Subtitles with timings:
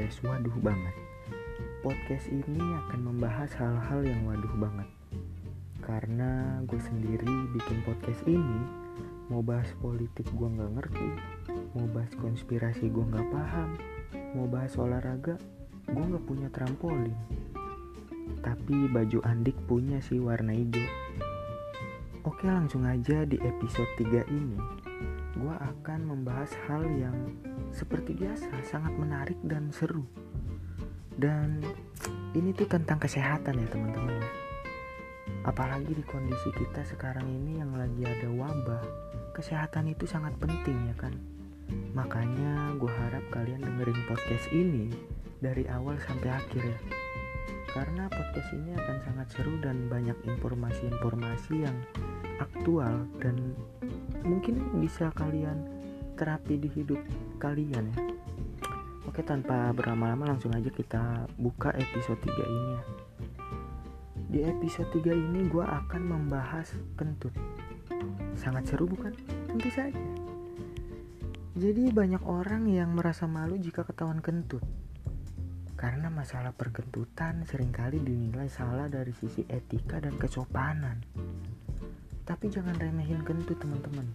[0.00, 0.96] podcast Waduh Banget.
[1.84, 4.88] Podcast ini akan membahas hal-hal yang waduh banget.
[5.84, 8.64] Karena gue sendiri bikin podcast ini
[9.28, 11.08] mau bahas politik gue nggak ngerti,
[11.76, 13.76] mau bahas konspirasi gue nggak paham,
[14.32, 15.36] mau bahas olahraga
[15.84, 17.12] gue nggak punya trampolin.
[18.40, 20.88] Tapi baju Andik punya sih warna hijau.
[22.24, 24.88] Oke langsung aja di episode 3 ini
[25.36, 27.14] Gue akan membahas hal yang
[27.70, 30.06] seperti biasa sangat menarik dan seru.
[31.14, 31.62] Dan
[32.34, 34.30] ini tuh tentang kesehatan ya teman-teman ya.
[35.46, 40.96] Apalagi di kondisi kita sekarang ini yang lagi ada wabah Kesehatan itu sangat penting ya
[40.98, 41.14] kan.
[41.94, 44.90] Makanya gue harap kalian dengerin podcast ini
[45.38, 46.78] dari awal sampai akhir ya.
[47.70, 51.78] Karena podcast ini akan sangat seru dan banyak informasi-informasi yang
[52.42, 53.54] aktual dan
[54.24, 55.66] mungkin bisa kalian
[56.16, 57.00] terapi di hidup
[57.40, 57.98] kalian ya.
[59.08, 62.82] Oke tanpa berlama-lama langsung aja kita buka episode 3 ini ya.
[64.30, 67.34] Di episode 3 ini gue akan membahas kentut.
[68.38, 69.10] Sangat seru bukan?
[69.50, 69.96] Tentu saja.
[71.58, 74.62] Jadi banyak orang yang merasa malu jika ketahuan kentut
[75.80, 81.00] karena masalah perkentutan sering kali dinilai salah dari sisi etika dan kesopanan.
[82.30, 84.06] Tapi jangan remehin kentut teman-teman.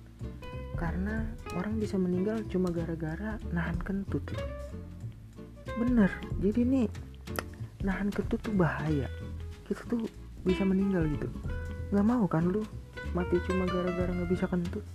[0.79, 1.27] Karena
[1.59, 4.23] orang bisa meninggal cuma gara-gara nahan kentut.
[5.75, 6.07] Bener,
[6.39, 6.87] jadi nih
[7.83, 9.11] nahan kentut tuh bahaya.
[9.67, 10.07] Kita tuh
[10.47, 11.27] bisa meninggal gitu.
[11.91, 12.63] Gak mau kan lu
[13.11, 14.87] mati cuma gara-gara gak bisa kentut?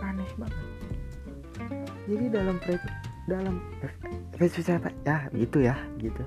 [0.00, 0.64] Aneh banget.
[2.08, 2.56] Jadi dalam
[3.28, 3.60] dalam
[4.32, 6.24] frekuensi apa ya gitu ya gitu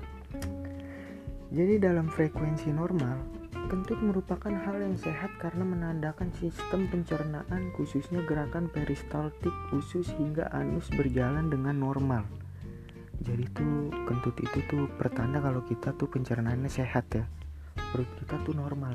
[1.50, 3.18] jadi dalam frekuensi normal
[3.72, 10.92] kentut merupakan hal yang sehat karena menandakan sistem pencernaan khususnya gerakan peristaltik usus hingga anus
[10.92, 12.28] berjalan dengan normal.
[13.24, 17.24] Jadi tuh kentut itu tuh pertanda kalau kita tuh pencernaannya sehat ya.
[17.96, 18.92] Perut kita tuh normal.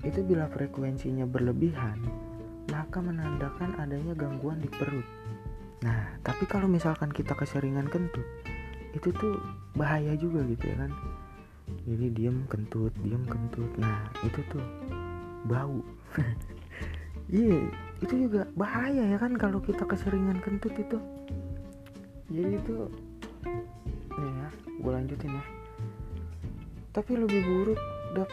[0.00, 2.00] Itu bila frekuensinya berlebihan
[2.72, 5.04] maka menandakan adanya gangguan di perut.
[5.84, 8.24] Nah, tapi kalau misalkan kita keseringan kentut,
[8.96, 9.40] itu tuh
[9.76, 10.92] bahaya juga gitu ya kan.
[11.88, 13.70] Jadi diem kentut, diem kentut.
[13.80, 14.64] Nah, itu tuh
[15.46, 15.80] bau.
[17.28, 17.64] Iya, yeah,
[18.00, 20.96] itu juga bahaya ya kan kalau kita keseringan kentut itu.
[22.32, 22.88] Jadi itu
[24.16, 24.48] nih ya,
[24.80, 25.44] gue lanjutin ya.
[26.96, 27.80] Tapi lebih buruk
[28.16, 28.32] dap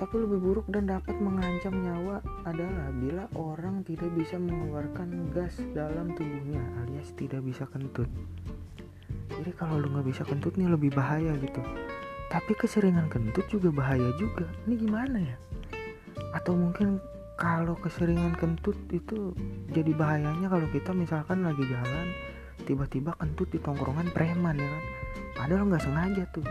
[0.00, 6.16] tapi lebih buruk dan dapat mengancam nyawa adalah bila orang tidak bisa mengeluarkan gas dalam
[6.16, 8.08] tubuhnya alias tidak bisa kentut.
[9.28, 11.60] Jadi kalau lu nggak bisa kentut nih lebih bahaya gitu.
[12.30, 14.46] Tapi keseringan kentut juga bahaya juga.
[14.64, 15.36] Ini gimana ya?
[16.32, 17.02] Atau mungkin
[17.34, 19.34] kalau keseringan kentut itu
[19.74, 22.06] jadi bahayanya kalau kita misalkan lagi jalan
[22.64, 24.84] tiba-tiba kentut di tongkrongan preman ya kan.
[25.34, 26.46] Padahal nggak sengaja tuh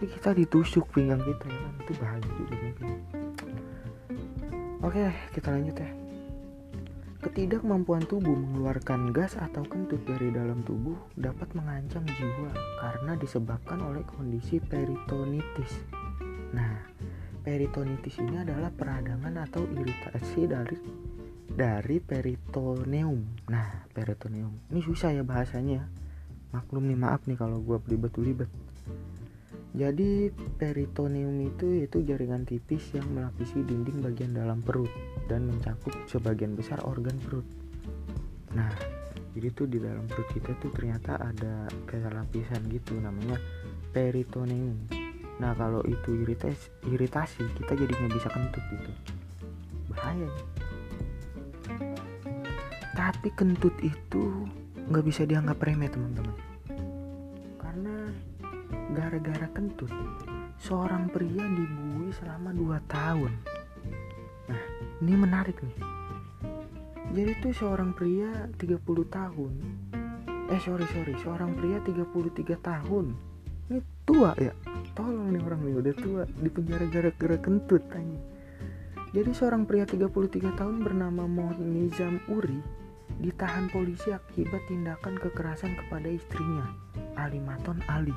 [0.00, 2.88] tapi kita ditusuk pinggang kita ya kan itu bahaya juga mungkin
[4.80, 5.04] oke
[5.36, 5.99] kita lanjut ya
[7.20, 12.48] Ketidakmampuan tubuh mengeluarkan gas atau kentut dari dalam tubuh dapat mengancam jiwa
[12.80, 15.84] karena disebabkan oleh kondisi peritonitis.
[16.56, 16.80] Nah,
[17.44, 20.80] peritonitis ini adalah peradangan atau iritasi dari
[21.52, 23.52] dari peritoneum.
[23.52, 24.72] Nah, peritoneum.
[24.72, 25.92] Ini susah ya bahasanya.
[26.56, 28.48] Maklum nih maaf nih kalau gue belibet-belibet.
[29.76, 34.88] Jadi peritoneum itu yaitu jaringan tipis yang melapisi dinding bagian dalam perut
[35.30, 37.46] dan mencakup sebagian besar organ perut.
[38.50, 38.74] Nah,
[39.30, 43.38] jadi tuh di dalam perut kita tuh ternyata ada kayak lapisan gitu namanya
[43.94, 44.74] peritoneum.
[45.38, 48.90] Nah kalau itu iritasi, iritasi kita jadi nggak bisa kentut gitu.
[49.94, 50.26] Bahaya.
[50.26, 50.30] Ya?
[52.98, 54.50] Tapi kentut itu
[54.90, 56.50] nggak bisa dianggap remeh teman-teman
[58.90, 59.90] gara-gara kentut
[60.58, 63.32] seorang pria dibuai selama 2 tahun
[65.00, 65.76] ini menarik nih.
[67.10, 68.80] Jadi tuh seorang pria 30
[69.10, 69.52] tahun.
[70.46, 71.18] Eh sorry sorry.
[71.18, 73.16] Seorang pria 33 tahun.
[73.70, 74.54] Ini tua ya?
[74.94, 76.22] Tolong nih orang nih udah tua.
[76.28, 78.20] Di penjara gara-gara kentut tanya
[79.10, 81.26] jadi seorang pria 33 tahun bernama
[81.58, 82.62] Nizam Uri
[83.18, 86.70] ditahan polisi akibat tindakan kekerasan kepada istrinya
[87.18, 88.14] Alimaton Ali.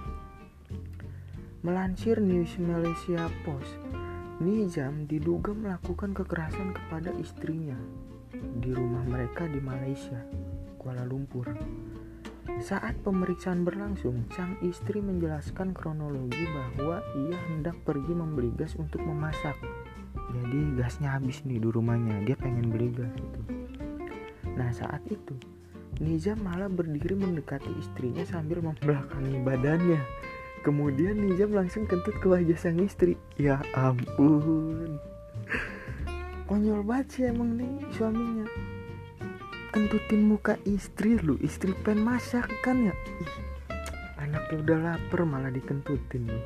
[1.66, 3.74] Melansir News Malaysia Post,
[4.42, 7.78] Nizam diduga melakukan kekerasan kepada istrinya
[8.34, 10.18] di rumah mereka di Malaysia,
[10.82, 11.54] Kuala Lumpur.
[12.58, 19.54] Saat pemeriksaan berlangsung, sang istri menjelaskan kronologi bahwa ia hendak pergi membeli gas untuk memasak.
[20.34, 23.42] Jadi gasnya habis nih di rumahnya, dia pengen beli gas itu.
[24.58, 25.38] Nah saat itu,
[26.02, 30.02] Nizam malah berdiri mendekati istrinya sambil membelakangi badannya.
[30.64, 33.20] Kemudian Nizam langsung kentut ke wajah sang istri.
[33.36, 34.96] Ya ampun.
[36.48, 38.48] Konyol banget sih emang nih suaminya.
[39.76, 42.96] Kentutin muka istri lu, istri pen masak kan ya.
[42.96, 43.34] Ih,
[44.24, 46.40] anaknya udah lapar malah dikentutin lu.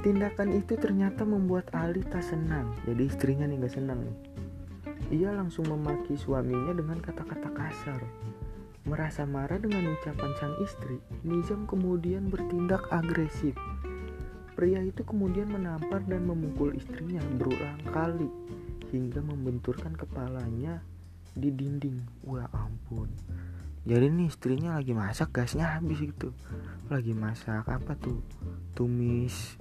[0.00, 2.72] Tindakan itu ternyata membuat Ali tak senang.
[2.86, 4.16] Jadi istrinya nih gak senang nih.
[5.18, 8.00] Ia langsung memaki suaminya dengan kata-kata kasar.
[8.86, 13.58] Merasa marah dengan ucapan sang istri, Nizam kemudian bertindak agresif.
[14.54, 18.30] Pria itu kemudian menampar dan memukul istrinya berulang kali
[18.94, 20.80] hingga membenturkan kepalanya
[21.34, 21.98] di dinding.
[22.24, 23.10] Wah ampun.
[23.84, 26.30] Jadi nih istrinya lagi masak gasnya habis gitu.
[26.88, 28.22] Lagi masak apa tuh?
[28.72, 29.58] Tumis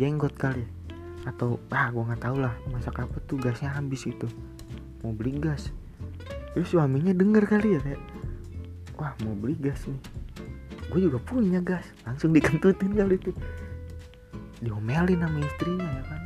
[0.00, 0.64] jenggot kali
[1.22, 4.26] atau ah gue nggak tahu lah masak apa tuh gasnya habis itu
[5.06, 5.70] mau beli gas
[6.52, 8.02] terus suaminya denger kali ya kayak
[9.02, 9.98] wah mau beli gas nih.
[10.94, 11.82] Gue juga punya gas.
[12.06, 13.34] Langsung dikentutin kali itu.
[14.62, 16.22] Diomelin sama istrinya ya kan?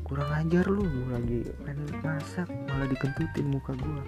[0.00, 4.04] Kurang ajar lu gue lagi pengen masak malah dikentutin muka gue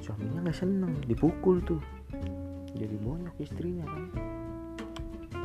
[0.00, 1.82] suaminya nggak seneng dipukul tuh.
[2.72, 4.02] Jadi bonyok istrinya kan?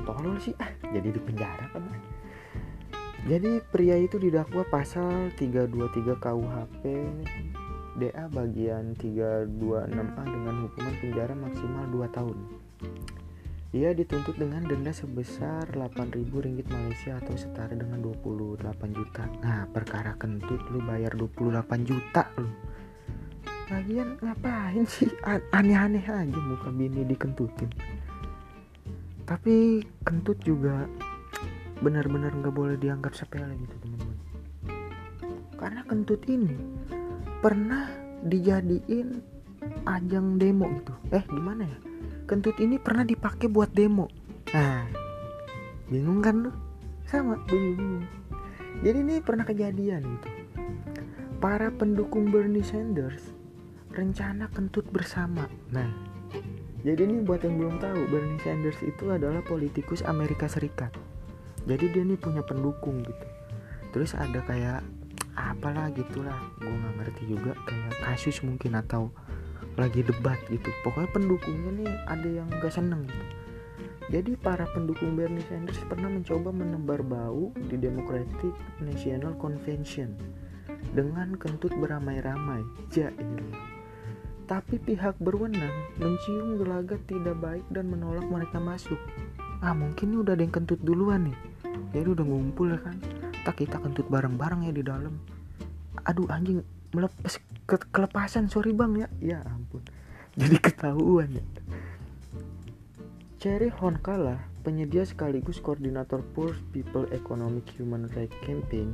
[0.08, 0.56] Tolol sih.
[0.62, 1.84] Ah jadi di penjara kan?
[3.26, 6.84] Jadi pria itu didakwa pasal 323 KUHP
[8.00, 12.38] DA bagian 326A dengan hukuman penjara maksimal 2 tahun.
[13.72, 18.60] Ia dituntut dengan denda sebesar 8.000 ringgit Malaysia atau setara dengan 28
[18.92, 19.24] juta.
[19.40, 22.52] Nah, perkara kentut lu bayar 28 juta lu.
[23.72, 25.08] Lagian ngapain sih
[25.56, 27.72] aneh-aneh aja muka bini dikentutin.
[29.24, 30.84] Tapi kentut juga
[31.82, 34.18] benar-benar nggak boleh dianggap sepele gitu teman-teman
[35.58, 36.58] karena kentut ini
[37.42, 37.90] pernah
[38.22, 39.18] dijadiin
[39.90, 40.94] ajang demo gitu.
[41.10, 41.78] Eh gimana ya?
[42.30, 44.06] Kentut ini pernah dipakai buat demo.
[44.54, 44.86] Nah
[45.90, 46.52] bingung kan lu?
[47.10, 48.06] Sama bingung.
[48.86, 50.30] Jadi ini pernah kejadian gitu.
[51.42, 53.34] Para pendukung Bernie Sanders
[53.92, 55.50] rencana kentut bersama.
[55.74, 55.90] Nah
[56.86, 60.94] jadi ini buat yang belum tahu Bernie Sanders itu adalah politikus Amerika Serikat.
[61.66, 63.28] Jadi dia nih punya pendukung gitu.
[63.94, 64.86] Terus ada kayak
[65.36, 69.12] apalah gitulah gue nggak ngerti juga kayak kasus mungkin atau
[69.80, 73.26] lagi debat gitu pokoknya pendukungnya nih ada yang gak seneng gitu
[74.12, 78.52] jadi para pendukung Bernie Sanders pernah mencoba menebar bau di Democratic
[78.84, 80.20] National Convention
[80.92, 82.60] dengan kentut beramai-ramai.
[82.92, 83.16] Jail.
[84.52, 89.00] Tapi pihak berwenang mencium gelagat tidak baik dan menolak mereka masuk.
[89.64, 91.38] Ah mungkin ini udah ada yang kentut duluan nih
[91.92, 92.98] jadi udah ngumpul ya kan
[93.42, 95.14] tak kita kentut bareng-bareng ya di dalam.
[96.08, 96.62] Aduh anjing
[96.94, 98.48] melepas ke kelepasan.
[98.48, 99.08] Sorry bang ya.
[99.20, 99.82] Ya ampun.
[100.40, 101.46] Jadi ketahuan ya.
[103.42, 108.94] Cherry Honkala, penyedia sekaligus koordinator Poor People Economic Human Rights Campaign,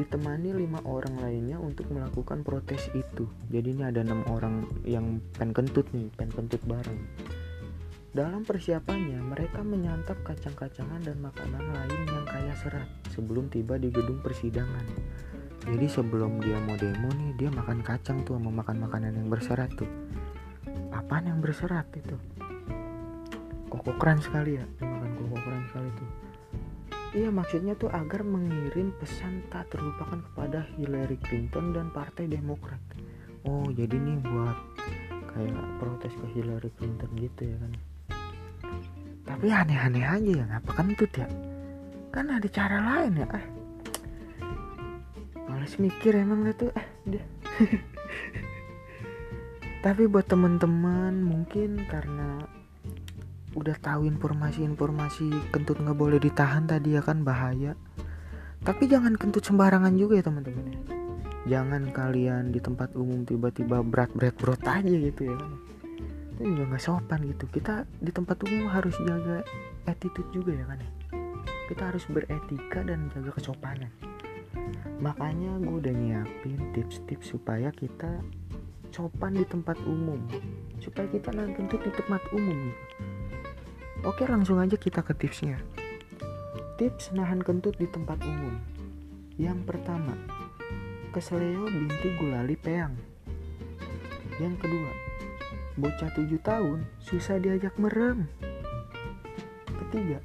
[0.00, 3.28] ditemani lima orang lainnya untuk melakukan protes itu.
[3.52, 6.96] Jadi ini ada enam orang yang pen kentut nih, pen kentut bareng.
[8.12, 14.20] Dalam persiapannya, mereka menyantap kacang-kacangan dan makanan lain yang kaya serat sebelum tiba di gedung
[14.20, 14.84] persidangan.
[15.64, 19.72] Jadi sebelum dia mau demo nih, dia makan kacang tuh mau makan makanan yang berserat
[19.80, 19.88] tuh.
[20.92, 22.12] Apaan yang berserat itu?
[23.72, 26.08] Kokokran sekali ya, dia makan kokokran sekali tuh.
[27.16, 32.80] Iya maksudnya tuh agar mengirim pesan tak terlupakan kepada Hillary Clinton dan Partai Demokrat.
[33.48, 34.58] Oh jadi nih buat
[35.32, 37.72] kayak protes ke Hillary Clinton gitu ya kan
[39.22, 41.26] tapi aneh-aneh aja ya ngapa kentut ya?
[42.12, 43.46] Kan ada cara lain ya ah
[45.52, 47.20] males mikir emang itu ah dia
[49.84, 52.46] tapi buat teman-teman mungkin karena
[53.52, 57.76] udah tahu informasi-informasi kentut nggak boleh ditahan tadi ya kan bahaya.
[58.62, 60.80] Tapi jangan kentut sembarangan juga ya teman-teman ya.
[61.58, 65.52] Jangan kalian di tempat umum tiba-tiba berat berat berat aja gitu ya kan
[66.32, 67.44] itu juga nggak sopan gitu.
[67.52, 69.44] Kita di tempat umum harus jaga
[69.84, 70.90] attitude juga ya kan ya.
[71.68, 73.92] Kita harus beretika dan jaga kesopanan.
[75.02, 78.22] Makanya gue udah nyiapin tips-tips supaya kita
[78.92, 80.20] sopan di tempat umum.
[80.80, 82.82] Supaya kita nanti di tempat umum gitu.
[84.02, 85.62] Oke langsung aja kita ke tipsnya.
[86.74, 88.58] Tips nahan kentut di tempat umum.
[89.38, 90.18] Yang pertama
[91.12, 92.96] keseleo binti gulali peang.
[94.40, 95.11] Yang kedua
[95.80, 98.28] Bocah tujuh tahun susah diajak merem.
[99.64, 100.20] Ketiga,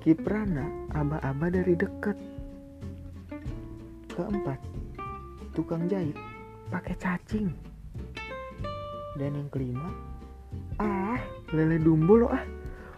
[0.00, 2.16] Kiprana aba-aba dari deket.
[4.12, 4.60] Keempat,
[5.52, 6.16] tukang jahit
[6.72, 7.76] pakai cacing.
[9.16, 9.88] dan yang kelima
[10.76, 11.16] ah
[11.50, 12.44] lele dumbo lo ah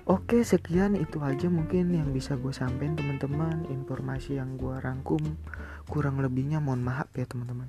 [0.08, 5.20] Oke sekian itu aja mungkin yang bisa gue sampein teman-teman Informasi yang gue rangkum
[5.84, 7.68] kurang lebihnya mohon maaf ya teman-teman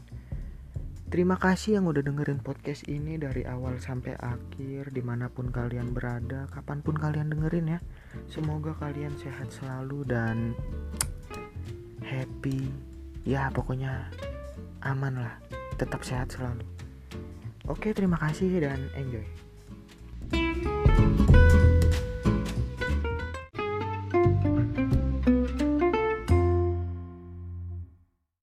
[1.09, 5.89] Terima kasih yang udah dengerin podcast ini dari awal sampai akhir Di mana pun kalian
[5.89, 7.79] berada, kapan pun kalian dengerin ya.
[8.29, 10.53] Semoga kalian sehat selalu dan
[12.05, 12.69] happy.
[13.25, 14.05] Ya pokoknya
[14.85, 15.33] aman lah,
[15.81, 16.61] tetap sehat selalu.
[17.65, 19.48] Oke terima kasih dan enjoy